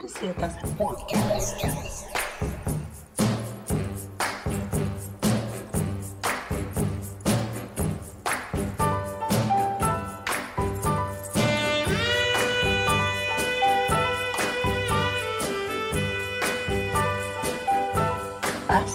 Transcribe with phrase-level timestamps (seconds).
[0.00, 2.06] Let's see if else happens.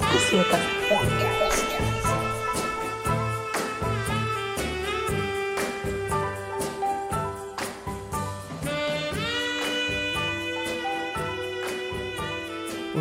[0.02, 2.11] Let's see what else happens.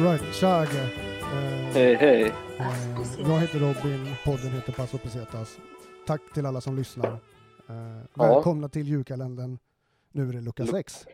[0.00, 0.80] Alright, tja Agge.
[0.80, 2.22] Eh, Hej, hej.
[2.22, 2.32] eh,
[3.18, 5.58] jag heter Robin, podden heter Paso Pesetas.
[6.06, 7.12] Tack till alla som lyssnar.
[7.68, 9.58] Eh, välkomna till julkalendern.
[10.12, 11.06] Nu är det lucka 6.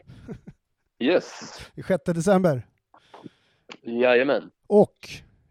[0.99, 1.41] Yes.
[1.75, 2.67] Det är 6 december.
[3.83, 4.51] Jajamän.
[4.67, 5.09] Och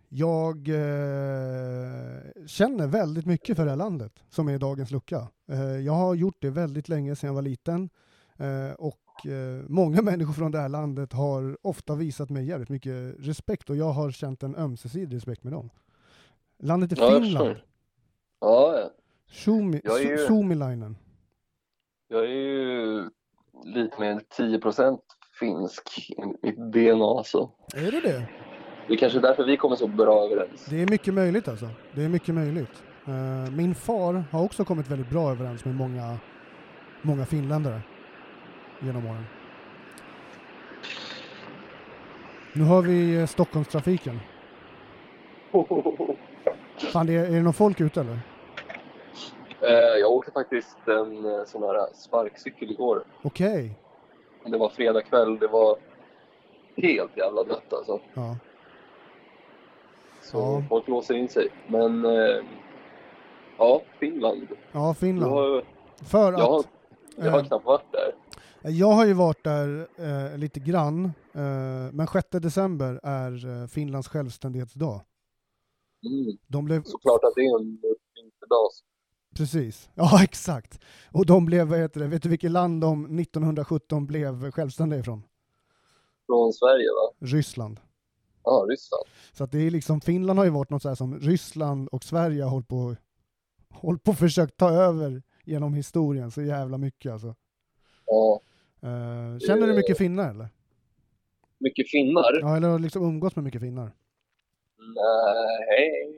[0.09, 5.27] jag eh, känner väldigt mycket för det här landet som är dagens lucka.
[5.51, 7.89] Eh, jag har gjort det väldigt länge sedan jag var liten.
[8.39, 13.15] Eh, och eh, många människor från det här landet har ofta visat mig jävligt mycket
[13.19, 15.69] respekt och jag har känt en ömsesidig respekt med dem.
[16.59, 17.55] Landet är Ja, Finland.
[18.39, 18.89] Ja, ja.
[19.27, 20.97] Suomi, Jag är ju- Suomilainen.
[22.07, 23.09] jag är ju
[23.65, 24.99] lite mer än 10%
[25.39, 28.27] finsk i mitt DNA så Är det det?
[28.87, 30.65] det är kanske därför vi kommer så bra överens.
[30.69, 31.69] Det är mycket möjligt alltså.
[31.95, 32.83] Det är mycket möjligt.
[33.07, 36.17] Eh, min far har också kommit väldigt bra överens med många,
[37.01, 37.81] många finländare
[38.79, 39.25] genom åren.
[42.53, 44.19] Nu har vi eh, Stockholmstrafiken.
[46.93, 48.19] Fan, är, är det någon folk ute eller?
[49.61, 53.03] Eh, jag åkte faktiskt en eh, sån här sparkcykel igår.
[53.21, 53.71] Okej.
[54.45, 55.77] Det var fredag kväll, det var
[56.77, 57.99] helt jävla dött alltså.
[58.13, 58.37] Ja.
[60.21, 60.63] Så Ja.
[60.69, 61.47] folk låser in sig.
[61.67, 62.05] Men
[63.57, 64.47] ja, Finland.
[64.71, 65.31] Ja, Jag Finland.
[65.33, 65.63] har,
[66.11, 66.67] För jag har, att
[67.17, 68.13] jag har knappt varit där.
[68.71, 71.05] Jag har ju varit där eh, lite grann.
[71.33, 75.01] Eh, men 6 december är eh, Finlands självständighetsdag.
[76.05, 76.37] Mm.
[76.47, 77.65] De blev Såklart att det är en
[78.15, 78.69] vinterdag.
[79.35, 80.79] Precis, ja exakt.
[81.11, 85.23] Och de blev, vad heter det, vet du vilket land de 1917 blev självständiga ifrån?
[86.25, 87.27] Från Sverige va?
[87.27, 87.79] Ryssland.
[88.43, 89.03] Ja, Ryssland.
[89.33, 92.03] Så att det är liksom, Finland har ju varit något så här som Ryssland och
[92.03, 92.95] Sverige har hållit på,
[93.69, 97.35] hållit på och försökt ta över genom historien så jävla mycket alltså.
[98.05, 98.41] Ja,
[98.85, 100.47] Eh, känner du mycket finnar eller?
[101.57, 102.39] mycket finnar?
[102.41, 103.91] Ja, eller har liksom umgåtts med mycket finnar?
[104.95, 106.15] Nej.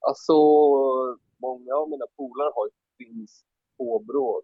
[0.00, 0.32] Alltså,
[1.36, 3.46] många av mina polare har ju finskt
[3.78, 4.42] påbrå.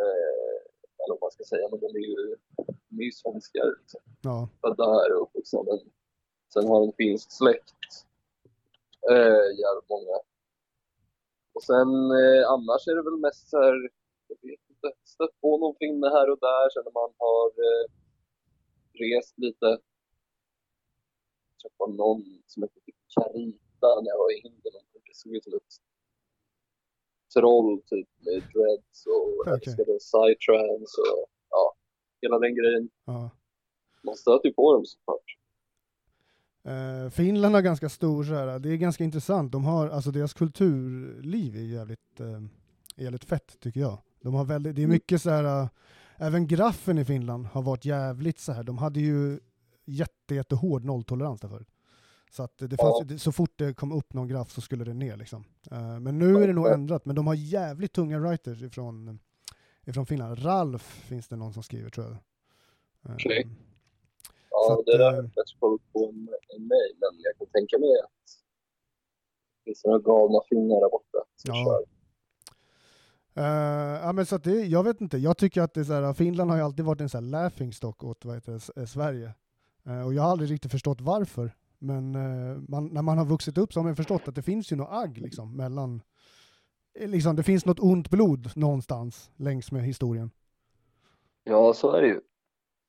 [0.00, 0.56] Eh,
[1.04, 2.36] eller vad man ska säga, men de är ju,
[2.88, 3.74] de är ju svenskar.
[3.80, 4.00] Liksom.
[4.22, 5.62] Ja, Födda här och uppvuxna.
[5.62, 5.78] Men
[6.52, 7.90] sen har de finsk släkt.
[9.10, 10.16] Eh, jävligt många.
[11.54, 11.88] Och sen
[12.20, 13.90] eh, annars är det väl mest så här,
[15.04, 17.84] stött på någon finne här och där sen när man har eh,
[19.02, 19.66] rest lite.
[21.50, 24.84] Jag träffade någon som hette typ Carita när jag var i Indien.
[24.92, 25.74] Det såg ut som ett
[27.34, 29.52] troll typ med dreads och Okej.
[29.52, 31.74] älskade psytrance och ja,
[32.22, 32.90] hela den grejen.
[33.04, 33.30] ja.
[34.02, 35.36] Man stöter ju på dem såklart.
[36.64, 39.52] Eh, Finland har ganska stor så här, det är ganska intressant.
[39.52, 42.42] De har, alltså deras kulturliv är jävligt, eh,
[42.96, 43.98] är jävligt fett tycker jag.
[44.22, 45.68] De har väldigt, det är mycket så här, eh,
[46.16, 49.40] även graffen i Finland har varit jävligt så här, de hade ju
[49.84, 51.68] jätte, jättehård nolltolerans där förut.
[52.30, 54.94] Så att det fanns, det- så fort det kom upp någon graff så skulle det
[54.94, 55.44] ner liksom.
[55.70, 59.20] Eh, men nu är det nog ändrat, men de har jävligt tunga writers ifrån,
[59.86, 60.44] ifrån Finland.
[60.44, 62.14] Ralf finns det någon som skriver tror jag.
[63.10, 63.48] Eh, Okej.
[64.24, 67.78] Så Ja, att, det där har jag koll på än mig, men jag kan tänka
[67.78, 68.10] mig att
[69.58, 71.64] det finns några galna finnar där borta som Ja.
[71.64, 71.99] kör.
[73.34, 73.44] Eh,
[74.02, 76.50] ja, men så det, jag vet inte, jag tycker att det är så här, Finland
[76.50, 79.34] har ju alltid varit en så här laughing stock åt vad heter, eh, Sverige.
[79.86, 81.52] Eh, och jag har aldrig riktigt förstått varför.
[81.78, 84.72] Men eh, man, när man har vuxit upp så har man förstått att det finns
[84.72, 86.02] ju något agg liksom, mellan...
[87.00, 90.30] Liksom, det finns något ont blod någonstans längs med historien.
[91.44, 92.20] Ja, så är det ju.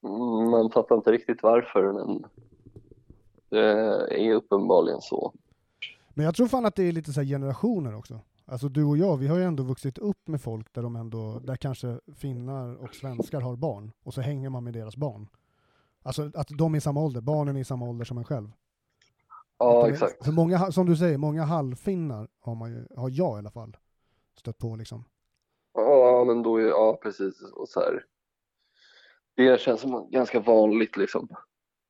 [0.08, 2.26] Mm, Man fattar inte riktigt varför, men
[3.49, 3.59] det
[4.28, 5.34] är uppenbarligen så.
[6.14, 8.20] Men jag tror fan att det är lite så här generationer också.
[8.46, 11.40] Alltså du och jag, vi har ju ändå vuxit upp med folk där de ändå,
[11.40, 15.28] där kanske finnar och svenskar har barn och så hänger man med deras barn.
[16.03, 18.52] Alltså att de är i samma ålder, barnen är i samma ålder som en själv.
[19.58, 20.26] Ja, de är- exakt.
[20.26, 23.78] För många, som du säger, många halvfinnar har, man ju, har jag i alla fall
[24.40, 25.03] stött på liksom.
[25.73, 27.41] Ja, men då är, ja precis.
[27.41, 28.05] Och så här.
[29.35, 31.28] Det känns som ganska vanligt liksom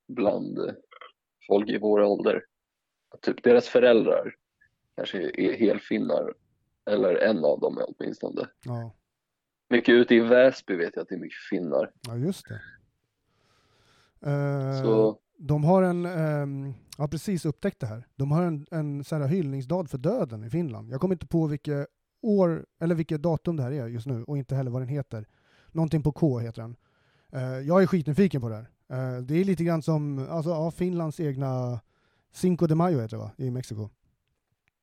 [0.07, 0.59] bland
[1.47, 2.45] folk i vår ålder.
[3.21, 4.35] Typ deras föräldrar
[5.01, 6.33] kanske är helfinnar,
[6.89, 8.47] eller en av dem åtminstone.
[8.65, 8.93] Ja,
[9.69, 11.91] Mycket ute i Väsby vet jag att det är mycket finnar.
[12.07, 12.61] ja just det.
[14.31, 18.65] Eh, Så, De har en, ehm, jag har precis upptäckt det här, de har en,
[18.71, 20.91] en så här hyllningsdag för döden i Finland.
[20.91, 21.87] Jag kommer inte på vilket
[22.21, 25.27] år, eller vilket datum det här är just nu, och inte heller vad den heter.
[25.71, 26.75] Någonting på K heter den.
[27.33, 28.69] Eh, jag är skitnyfiken på det här.
[28.89, 31.79] Eh, det är lite grann som alltså, ja, Finlands egna
[32.33, 33.89] Cinco de Mayo heter det va, i Mexiko.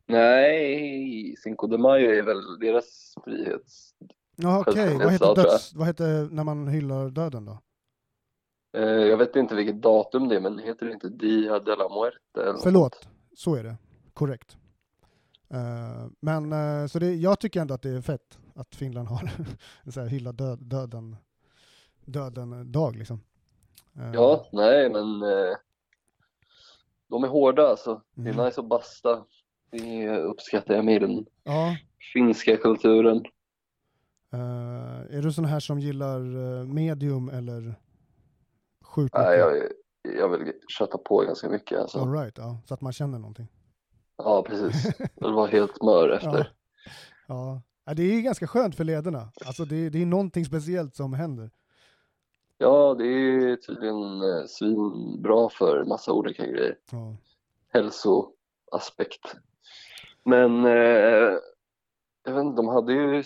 [0.08, 3.94] Nej, Cinco de Mayo är väl deras frihets...
[4.36, 4.74] Ja, okej.
[4.74, 5.74] Vad Självständighetsdag, heter döds...
[5.74, 7.58] Vad heter när man hyllar döden då?
[8.72, 11.88] Eh, jag vet inte vilket datum det är, men heter det inte Dia de la
[11.88, 12.42] Muerte?
[12.42, 13.08] Eller något Förlåt, sånt?
[13.34, 13.76] så är det.
[14.14, 14.56] Korrekt.
[15.50, 19.20] Eh, men eh, så det, jag tycker ändå att det är fett att Finland har
[19.82, 21.16] en sån här hylla död, döden,
[22.04, 23.20] döden dag liksom.
[24.14, 25.20] Ja, nej, men
[27.08, 28.02] de är hårda alltså.
[28.14, 28.46] Det är Mm.
[28.46, 29.24] nice att basta.
[29.70, 31.76] Det uppskattar jag med den ja.
[32.12, 33.24] finska kulturen.
[34.32, 37.74] Eh, är du sån här som gillar eh, medium eller
[38.84, 39.28] sjukt mycket?
[39.28, 39.56] Nej, jag,
[40.18, 41.98] jag vill köta på ganska mycket alltså.
[41.98, 43.48] All right, ja, så att man känner någonting.
[44.16, 45.00] Ja, precis.
[45.14, 46.52] Jag var helt mör efter.
[47.26, 47.62] Ja.
[47.84, 49.32] Ja, det är ganska skönt för lederna.
[49.46, 51.50] Alltså det, det är någonting speciellt som händer.
[52.58, 56.78] Ja, det är tydligen eh, svinbra för massa olika grejer.
[56.90, 57.16] Ja.
[57.72, 59.36] Hälsoaspekt.
[60.24, 61.34] Men eh,
[62.24, 63.22] jag vet inte, de hade ju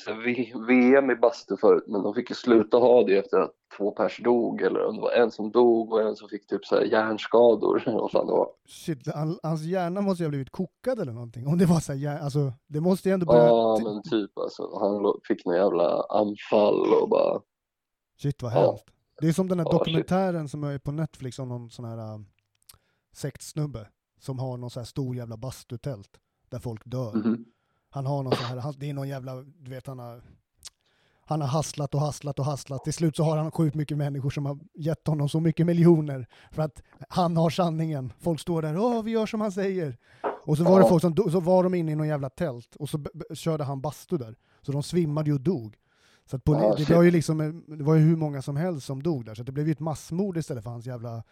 [0.67, 4.23] VM i bastu förut, men de fick ju sluta ha det efter att två pers
[4.23, 6.83] dog, eller om det var en som dog och en som fick typ så här
[6.83, 7.83] hjärnskador.
[7.87, 8.51] eller Vad fan det var.
[8.69, 11.47] Shit, han, hans hjärna måste ju ha blivit kokad eller någonting.
[11.47, 13.45] Om det var så här, alltså det måste ju ändå börja...
[13.47, 14.79] Ja, men typ alltså.
[14.79, 17.41] Han fick några jävla anfall och bara...
[18.23, 18.57] Shit vad Ja.
[18.71, 18.85] hemskt.
[19.21, 19.79] Det är som den här Ja, shit.
[19.79, 22.27] dokumentären som är på Netflix om någon sån här um,
[23.13, 23.89] sektsnubbe
[24.21, 26.11] som har någon sån här stor jävla bastutält
[26.53, 27.13] där folk dör.
[27.15, 27.45] Mhm.
[27.91, 30.23] Han har någon sån här, det är någon jävla, du vet han har
[31.25, 32.85] han har hasslat och hasslat och hasslat.
[32.85, 36.27] Till slut så har han sjukt mycket människor som har gett honom så mycket miljoner
[36.51, 38.13] för att han har sanningen.
[38.21, 39.97] Folk står där, åh vi gör som han säger.
[40.45, 42.89] Och så var det folk som så var de inne i någon jävla tält och
[42.89, 44.37] så körde han bastu där.
[44.63, 45.77] Så de svimmade ju och dog.
[46.31, 49.03] Så att poli- det, var ju liksom, det var ju hur många som helst som
[49.03, 51.23] dog där, så det blev ju ett massmord istället för hans jävla,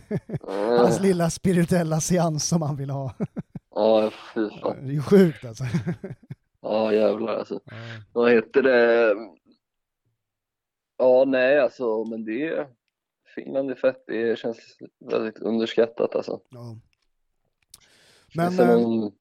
[0.48, 3.14] Eh, hans lilla spirituella seans som han ville ha.
[3.76, 4.88] Ja, fy Det fan.
[4.88, 5.64] är ju sjukt alltså.
[6.60, 7.60] Ja, jävlar alltså.
[7.64, 7.72] Ja.
[8.12, 9.14] Vad heter det?
[10.98, 12.66] Ja, nej alltså, men det...
[13.34, 14.04] Finland är fett.
[14.06, 14.58] Det känns
[15.10, 16.40] väldigt underskattat alltså.
[16.50, 16.78] Ja.
[18.34, 19.12] Men, finns, det eh, någon,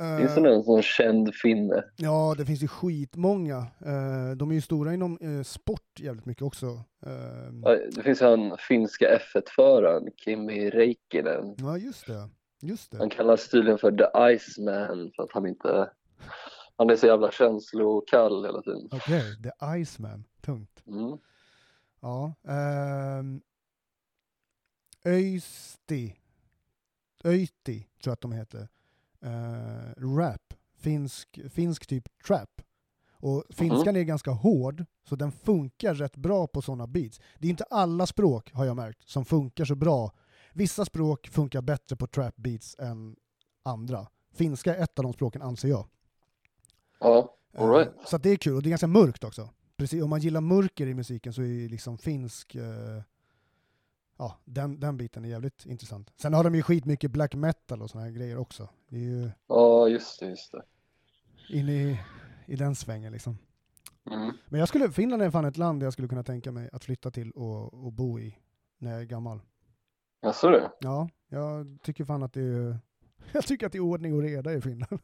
[0.00, 1.84] Eh, finns det någon sån känd finne?
[1.96, 3.56] Ja, det finns ju skitmånga.
[3.86, 6.66] Eh, de är ju stora inom sport jävligt mycket också.
[7.96, 11.54] Det finns ju han finska F1-föraren, Kimi Räikkönen.
[11.58, 12.28] ja, just det.
[12.60, 12.98] Just det.
[12.98, 15.90] Han kallas tydligen för The Iceman för att han inte...
[16.76, 18.88] Han är så jävla känslokall hela tiden.
[18.92, 20.24] Okej, The Iceman.
[20.40, 20.82] Tungt.
[20.86, 21.18] Mm.
[22.00, 22.34] Ja.
[22.48, 23.40] ehm,
[25.04, 26.16] Öisti.
[27.24, 28.68] Öiti, tror jag att de heter.
[29.20, 30.54] Eh, rap.
[30.76, 32.62] Finsk, finsk typ trap.
[33.10, 37.20] Och finskan är ganska hård, så den funkar rätt bra på sådana beats.
[37.38, 40.12] Det är inte alla språk, har jag märkt, som funkar så bra.
[40.56, 43.16] Vissa språk funkar bättre på trap beats än
[43.62, 44.06] andra.
[44.32, 45.86] Finska är ett av de språken, anser jag.
[47.00, 47.88] Ja, all right.
[47.88, 49.50] Eh, Så det är kul, och det är ganska mörkt också.
[49.76, 53.02] Precis, om man gillar mörker i musiken så är liksom finsk, eh,
[54.18, 56.12] ja, den, den biten är jävligt intressant.
[56.16, 58.68] Sen har de ju skitmycket black metal och såna här grejer också.
[58.88, 60.62] Det är ju Ja, just det, just det.
[61.48, 62.00] inne i,
[62.46, 63.38] i den svängen liksom.
[64.10, 64.32] Mm.
[64.48, 67.10] Men jag skulle, Finland är fan ett land jag skulle kunna tänka mig att flytta
[67.10, 68.38] till och, och bo i
[68.78, 69.40] när jag är gammal.
[70.24, 70.68] Jaså du?
[70.80, 72.78] Ja, jag tycker fan att det är,
[73.32, 75.00] jag tycker att det är ordning och reda i Finland.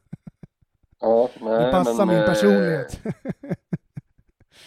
[0.99, 3.01] Ja, nej, Det passar men, min eh, personlighet.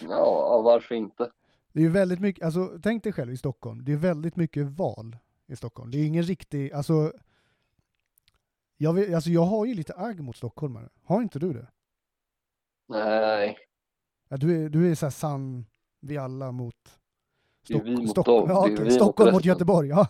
[0.08, 1.30] Ja, varför inte?
[1.73, 4.66] Det är ju väldigt mycket, alltså tänk dig själv i Stockholm, det är väldigt mycket
[4.66, 5.90] val i Stockholm.
[5.90, 7.12] Det är ingen riktig, alltså
[8.76, 10.88] jag, vet, alltså jag har ju lite agg mot stockholmare.
[11.04, 11.66] Har inte du det?
[12.88, 13.58] Nej,
[14.28, 15.66] Ja, du är, du är så här sann,
[16.00, 16.99] vi alla mot
[17.68, 19.49] Det är vi mot Stock- dem, ja, mot Stockholm mot resten.
[19.49, 19.88] Göteborg.
[19.88, 20.06] Ja.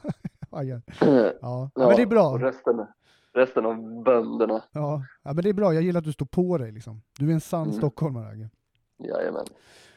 [0.63, 0.81] Ja,
[1.41, 1.71] ja.
[1.75, 2.39] men det är bra.
[2.39, 2.87] resten,
[3.33, 5.03] resten av bönderna, Ja.
[5.23, 5.75] ja, men det är bra.
[5.75, 7.03] Jag gillar att du står på dig liksom.
[7.19, 7.73] Du är en sann Mm.
[7.77, 8.51] stockholmare, Agge.
[8.99, 9.45] jajamän.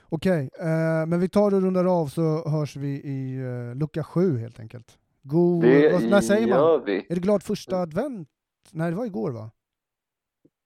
[0.09, 4.37] Okej, eh, men vi tar och rundar av så hörs vi i eh, lucka sju
[4.37, 4.97] helt enkelt.
[5.23, 6.83] God, Det vad, när säger man?
[6.85, 6.97] vi.
[7.09, 8.29] Är det glad första advent?
[8.71, 9.51] Nej, det var igår va?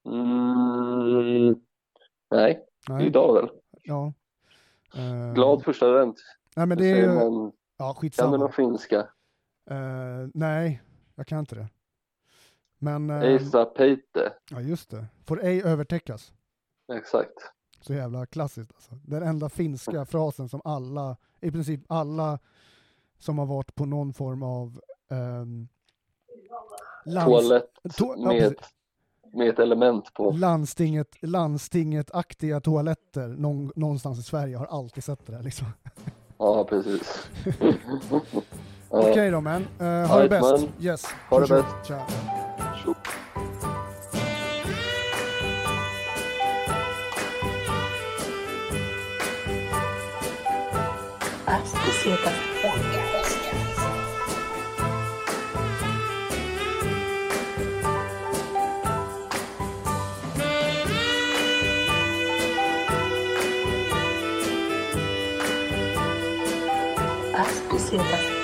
[0.05, 1.55] Mm,
[2.31, 3.05] nej, Nej.
[3.07, 3.49] idag väl.
[3.83, 4.13] Ja.
[4.95, 6.15] Eh, Glad första advent.
[6.55, 7.07] Nej, men Det är ju...
[7.07, 7.51] man.
[7.77, 8.37] Ja, Kan du skitsamma.
[8.37, 9.07] någon finska?
[9.69, 10.81] Eh, nej,
[11.15, 11.67] jag kan inte det.
[12.77, 13.09] Men...
[13.09, 14.33] eh, Eisa peite.
[14.49, 15.05] ja, just det.
[15.25, 16.33] Får ej övertäckas.
[16.93, 17.33] Exakt.
[17.81, 18.91] Så jävla klassiskt alltså.
[19.03, 22.39] Den enda finska frasen som alla, i princip alla
[23.19, 25.67] som har varit på någon form av um,
[27.05, 28.55] lands, Toalett to, ja, med,
[29.33, 30.31] med ett element på.
[30.31, 35.67] Landstinget, landstinget-aktiga toaletter någon, någonstans i Sverige har alltid sett det där liksom.
[36.37, 37.29] Ja, precis.
[38.91, 39.67] Okej okay, då man.
[39.81, 40.67] uh, ha det bäst.
[40.79, 41.05] Yes.
[41.29, 41.67] Ha det bäst.
[41.87, 41.99] Ciao.
[52.01, 52.33] Cositas
[67.35, 68.40] As Bucetas